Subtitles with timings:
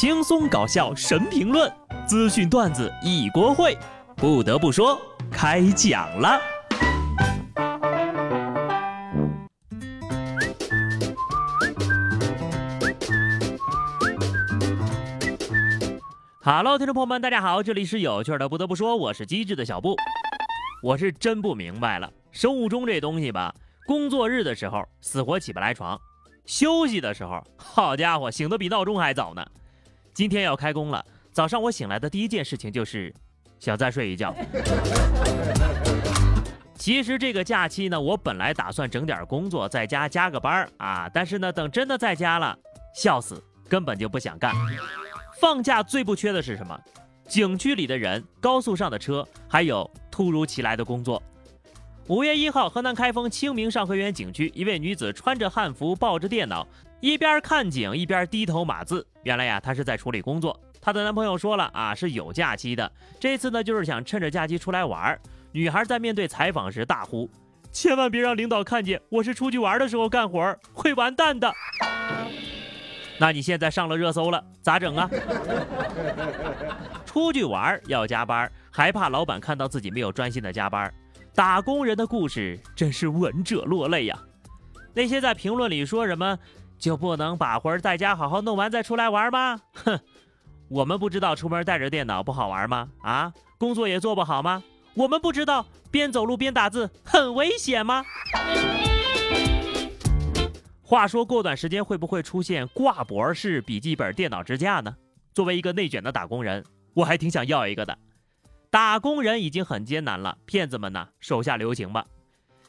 [0.00, 1.68] 轻松搞笑神评论，
[2.06, 3.76] 资讯段子一锅烩。
[4.14, 4.96] 不得不说，
[5.28, 6.40] 开讲了。
[16.44, 18.48] Hello，听众朋友们，大家好，这里是有趣的。
[18.48, 19.96] 不得不说，我是机智的小布。
[20.80, 23.52] 我是真不明白了，生物钟这东西吧，
[23.88, 26.00] 工作日的时候死活起不来床，
[26.46, 29.44] 休息的时候，好家伙，醒得比闹钟还早呢。
[30.18, 31.00] 今天要开工了，
[31.30, 33.14] 早上我醒来的第一件事情就是
[33.60, 34.34] 想再睡一觉。
[36.74, 42.58] 其实这个假期呢，我本来打算整点工作，在家加个班啊，但是呢，等真的在家了，
[42.96, 44.52] 笑死，根本就不想干。
[45.40, 46.76] 放假最不缺的是什么？
[47.28, 51.22] 景区里的人、高速上的车，还有突如其来的工作。
[52.08, 56.66] 五月一号，河南开封清明上河园景区，一位女子穿着汉服，抱着电脑，
[57.00, 59.06] 一边看景一边低头码字。
[59.24, 60.58] 原来呀，她是在处理工作。
[60.80, 65.18] 她的男朋友说了啊，是有假期的，这次呢就是想趁着假期出来玩。
[65.52, 67.28] 女孩在面对采访时大呼
[67.70, 71.52] ：“千万别让领导看见我是出去玩的时候干活，会完蛋的。”
[73.20, 75.10] 那你现在上了热搜了，咋整啊？
[77.04, 80.90] 出去玩要加班，还怕老板看到自己没有专心的加班，
[81.38, 84.18] 打工人的故事真是闻者落泪呀。
[84.92, 86.36] 那些在评论里说什么
[86.76, 89.60] 就不能把活儿在家好好弄完再出来玩吗？
[89.72, 90.00] 哼，
[90.68, 92.88] 我们不知道出门带着电脑不好玩吗？
[93.02, 94.64] 啊，工作也做不好吗？
[94.94, 98.04] 我们不知道边走路边打字很危险吗？
[100.82, 104.96] 话说过段时间会不会出现挂脖式笔记本电脑支架呢？
[105.32, 107.96] 作为一个内卷的打工人，我还挺想要一个的。
[108.70, 112.04] 打工人已经很艰难了，骗子们呢手下留情吧。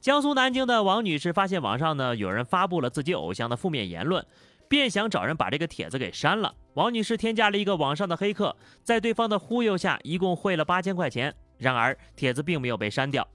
[0.00, 4.24] 江苏南京的王女士发现网上呢有人发布了自己偶像的负面言论，
[4.68, 6.54] 便想找人把这个帖子给删了。
[6.74, 11.34] 王女士添加了一个网上的黑客，在对方的忽悠下，一共汇了八千块钱。
[11.58, 13.26] 然而帖子并没有被删掉。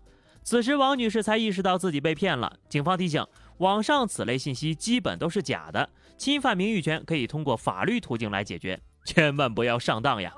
[0.44, 2.57] 此时王女士才意识到自己被骗了。
[2.67, 3.25] 警方提醒。
[3.59, 10.34] 网上此类信息基本都是假的，侵犯名誉权可以通过法律途径来解决， 千万不要上当呀！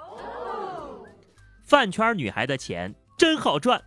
[1.72, 3.82] 饭圈女孩的钱真好赚，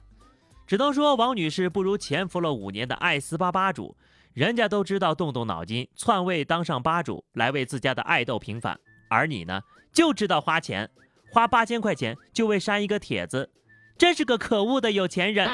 [0.66, 3.94] 只能说王女士不如潜伏了五年的爱斯巴吧主，
[4.32, 8.80] 人家都知道动动脑筋篡位当上吧主来为自家的爱豆平反，
[9.10, 9.60] 而你呢
[9.92, 10.88] 就知道花钱，
[11.30, 13.50] 花八千块钱就为删一个帖子，
[13.98, 15.46] 真是个可恶的有钱人。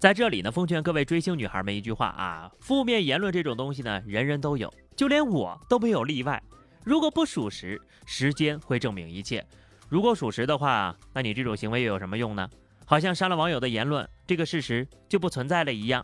[0.00, 6.42] 在这里呢，奉劝各位追星女孩们一句话啊：负面言论这种东西呢，人人都有，就连我都没有例外。
[6.82, 9.42] 如果不属实，时间会证明一切；
[9.88, 12.48] 如果属实的话，那你这种行为又有什么用呢？
[12.86, 16.02] 好像删了网友的言论，这个事实就不存在了一样。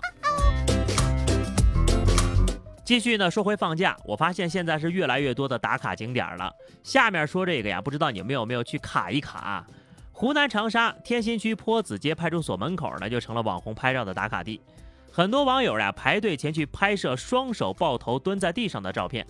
[2.85, 6.53] 继续呢，说回放假，我发现现在是越来越多的打卡景点了。
[6.83, 9.67] 下面说这个呀，不知道你们有没有去卡一卡？
[10.13, 14.61] 湖南长沙天心区坡子街派出所门口呢，就成了网红拍照的打卡地。
[15.11, 19.27] 很多网友呀排队前去拍摄双手抱头蹲在地上的照片。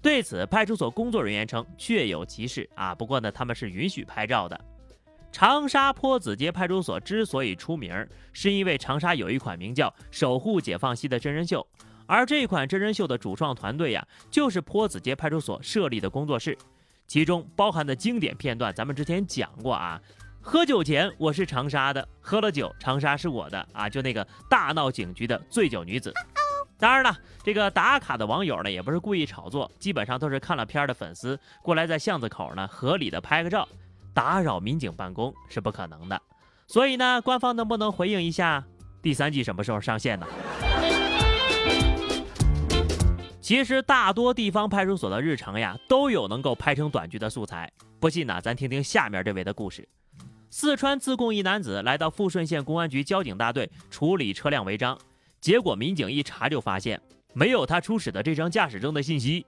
[0.00, 4.58] 对此，派出所工作人员称确有其事啊，不过呢，他们是允许拍照的。
[5.30, 11.66] 长沙坡子街派出所之所以出名，是因为长沙有一款名叫《守护解放西》的真人秀，
[12.06, 16.56] 而这款真人秀的主创团队呀，就是坡子街派出所设立的工作室，
[17.06, 20.00] 其中包含的经典片段，咱们之前讲过啊。
[20.40, 23.86] 喝酒前我是长沙的，喝了酒长沙是我的啊！
[23.86, 26.14] 就那个大闹警局的醉酒女子。
[26.78, 33.68] 当然了，这个打卡的网友呢，也不是故意炒作，基本上都是看了片的粉丝过来在巷子口呢合理的拍个照，
[34.14, 36.22] 打扰民警办公是不可能的。
[36.68, 38.64] 所以呢，官方能不能回应一下
[39.02, 40.26] 第三季什么时候上线呢？
[43.40, 47.68] 其实大多地方派出所的日常呀，都有能够拍成短剧的素材。
[47.98, 49.88] 不信呢，咱听听下面这位的故事。
[50.50, 54.98] 四川自贡一男子来到富顺县公安局交警大队处理车辆违章，
[55.40, 57.00] 结果民警一查就发现
[57.32, 59.46] 没有他出示的这张驾驶证的信息，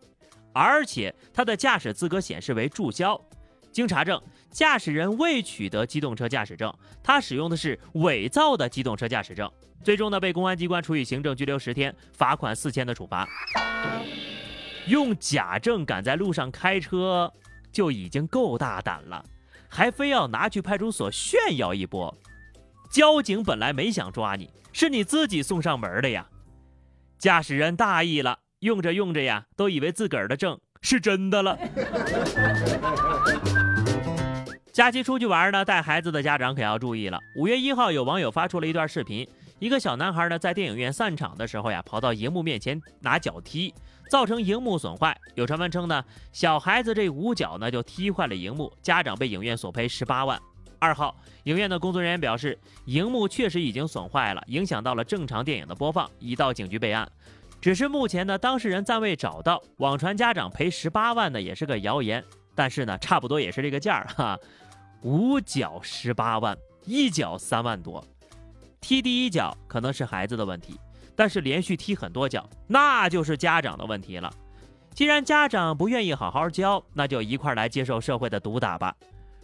[0.52, 3.20] 而且他的驾驶资格显示为注销。
[3.72, 4.20] 经查证，
[4.50, 6.72] 驾驶人未取得机动车驾驶证，
[7.02, 9.50] 他使用的是伪造的机动车驾驶证，
[9.84, 13.28] 最终呢被公安机关处以行政拘留十天、罚款四千的处罚。
[14.86, 17.32] 用假证赶在路上开车
[17.70, 19.24] 就已经够大胆了。
[19.72, 22.12] 还非要拿去派出所炫耀一波，
[22.90, 26.26] 交警本来没想抓你，是你自己送上门的呀。
[27.18, 31.58] 驾驶人大意了，用着用着呀，都以为自个儿的证是真的了。
[34.72, 37.18] 假期出去玩呢，带孩子的家长可要注意了。
[37.36, 39.28] 五月一号，有网友发出了一段视频，
[39.58, 43.74] 一个小男孩呢在电影院散场的时候呀，跑到荧幕面前拿脚踢，
[44.10, 45.14] 造成荧幕损坏。
[45.34, 46.02] 有传闻称呢，
[46.32, 50.40] 小孩子这五脚呢就踢坏了荧幕，家长被影院索赔十八万。
[50.80, 57.08] 二号，影院的工作人员表示，荧幕确实已经损坏了，影响到了正常电影的播放，已到警局备案。
[57.60, 62.24] 只是目前呢，当事人暂未找到，网传家长赔十八万呢，也是个谣言。
[62.54, 64.38] 但是呢，差不多也是这个价儿哈，
[65.02, 68.04] 五脚十八万，一脚三万多。
[68.80, 70.78] 踢第一脚可能是孩子的问题，
[71.14, 74.32] 但是连续踢很多脚，那就是家长的问题了。
[74.94, 78.94] 既然家长不愿意好好教，那就一块来接受社会的毒打吧。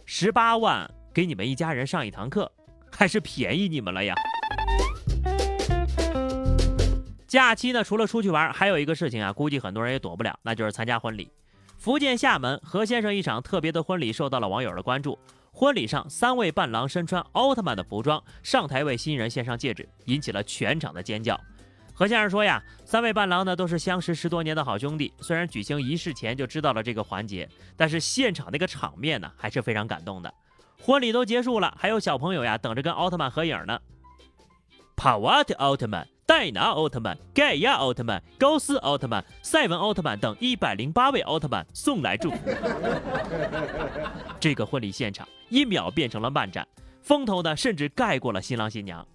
[0.05, 2.51] 十八万给你们一家人上一堂课，
[2.91, 4.13] 还是便宜你们了呀。
[7.25, 11.31] 假期呢，除了出去玩，还有一个事情啊，估计很多人也躲不了，那就是参加婚礼。
[11.79, 15.17] 福建厦门何先生一场特别的婚礼受到了网友的关注。
[15.51, 21.35] 婚礼上，三位伴郎身穿奥特曼的服装上台为新人献上戒指，引起了全场的尖叫。
[21.95, 30.31] 何先生说呀，三位伴郎呢都是相识十多年的好兄弟，虽然举行仪式前就知道了这个环节，但是现场那个场面呢还是非常感动的。
[30.81, 33.79] 婚礼都结束了，还有小朋友呀等着跟奥特曼合影呢。
[34.95, 36.07] 帕瓦特奥特曼。
[36.27, 42.37] 戴拿奥特曼、盖亚奥特曼、高斯奥特曼、赛文奥特曼等一百零八位奥特曼送来祝福。
[44.37, 46.67] 这个婚礼现场一秒变成了漫展，
[47.01, 49.07] 风头呢甚至盖过了新郎新娘。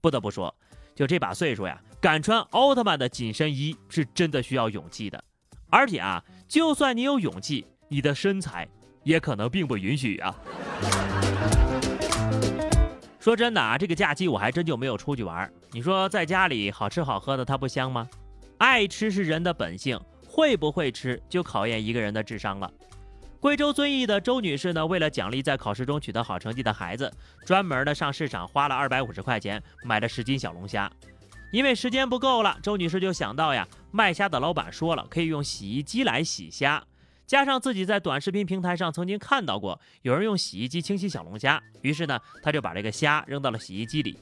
[0.00, 0.54] 不得不说，
[0.94, 5.22] 就这把岁数呀，敢穿奥特曼的紧身衣是真的需要勇气的。
[5.68, 8.68] 而且啊，就算你有勇气，你的身材
[9.02, 10.34] 也可能并不允许啊。
[13.20, 15.48] 说真的啊，这个假期我还真就没有出去玩。
[15.70, 18.08] 你说在家里好吃好喝的，它不香吗？
[18.58, 22.70] 爱吃是人的本性，会不会吃就考验一个人的智商了。
[23.38, 27.12] 贵州遵义的周女士呢，为了奖励在考试中取得好成绩的孩子，
[27.44, 30.90] 专门的上市场花了二百五十块钱买了十斤小龙虾。
[31.52, 36.82] 因为时间不够了，周女士就想到呀，卖虾的老板说了，可以用洗衣机来洗虾。
[37.26, 44.18] 加上自己在短视频平台上曾经看到过有人用洗衣机清洗小龙虾，于是呢，他就把这个虾扔到了洗衣机里。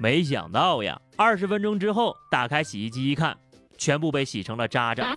[0.00, 3.36] 没想到呀，二十分钟之后打开洗衣机一看，
[3.76, 5.14] 全部被洗成了渣渣。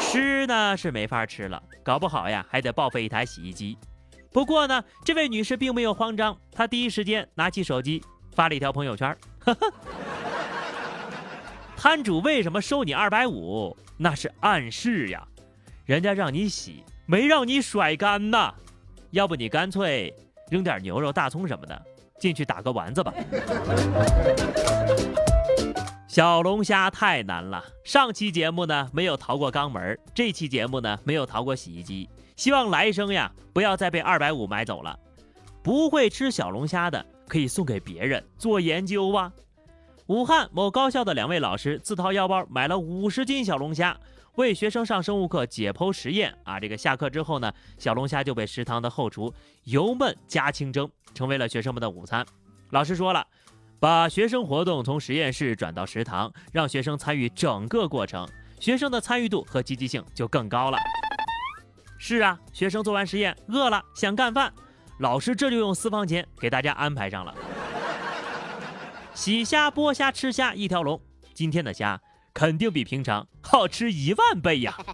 [0.00, 3.76] 吃呢是没法吃了，搞不好呀还得报废一台洗衣机。
[4.30, 8.02] 不过呢，这位女士并没有慌张，她第一时间拿起手机
[8.32, 9.16] 发了一条朋友圈
[11.76, 13.76] ：“摊主为什么收你二百五？
[13.96, 15.26] 那是暗示呀。”
[15.90, 18.54] 人家让你洗，没让你甩干呐。
[19.10, 20.14] 要不你干脆
[20.48, 21.82] 扔点牛肉、大葱什么的
[22.20, 23.12] 进去打个丸子吧。
[26.06, 32.08] 小龙虾太难了，上期节目呢没有逃过肛门，这期节目呢没有逃过洗衣机。
[32.36, 34.96] 希望来生呀不要再被二百五买走了。
[35.60, 39.32] 不会吃小龙虾的可以送给别人做研究啊。
[40.06, 43.98] 武汉某高校的两位老师自掏腰包买了五十斤小龙虾。
[44.36, 49.32] 为学生上生物课解剖实验啊，这个下课之后呢，小龙虾就被食堂的后厨
[49.64, 52.24] 油焖加清蒸，成为了学生们的午餐。
[52.70, 53.26] 老师说了，
[53.78, 58.26] 把学生活动从实验室转到食堂，让学生参与整个过程，
[58.60, 60.78] 学生的参与度和积极性就更高了。
[61.98, 64.52] 是啊，学生做完实验饿了想干饭，
[65.00, 67.34] 老师这就用私房钱给大家安排上了。
[69.12, 70.98] 洗虾、剥虾、吃虾一条龙，
[71.34, 72.00] 今天的虾。
[72.32, 74.76] 肯定比平常好吃一万倍呀！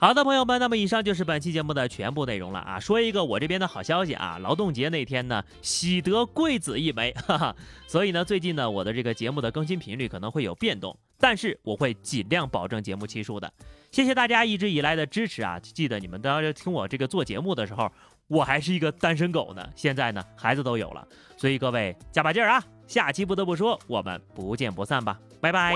[0.00, 2.78] 好的，朋友们，那么以上就是本期节目的全部内容了啊。
[2.78, 7.56] 说一个我这边的好消息啊，劳动节那天呢，喜得贵子一枚， 哈哈。
[7.88, 13.52] 所以呢，最近呢，我的这个节目的更新频率可能会有变动，但是我会尽量保证节目期数的。
[13.90, 15.58] 谢谢大家一直以来的支持啊！
[15.58, 17.90] 记得你们当时听我这个做节目的时候，
[18.28, 21.04] 我还是一个单身狗呢，现在呢，孩子都有了，
[21.36, 22.62] 所以各位加把劲儿啊！
[22.88, 25.72] 下期不得不说，我们不见不散吧，拜拜。